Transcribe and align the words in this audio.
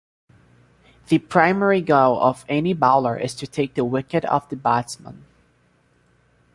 The 1.09 1.19
primary 1.19 1.79
goal 1.81 2.19
of 2.19 2.43
any 2.49 2.73
bowler 2.73 3.15
is 3.15 3.35
to 3.35 3.45
take 3.45 3.75
the 3.75 3.85
wicket 3.85 4.25
of 4.25 4.49
the 4.49 4.55
batsman. 4.55 5.25